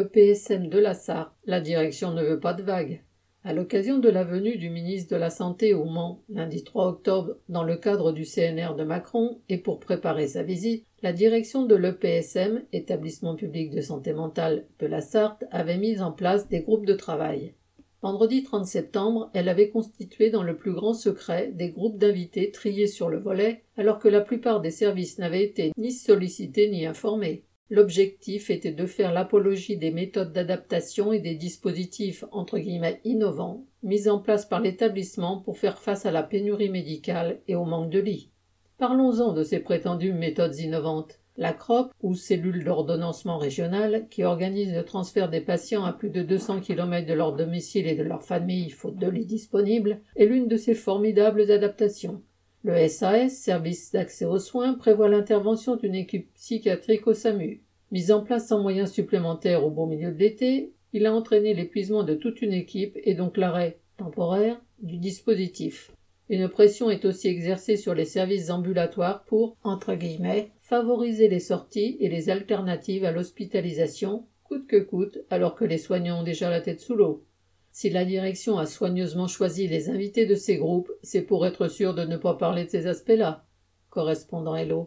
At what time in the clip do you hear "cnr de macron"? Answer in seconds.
8.24-9.40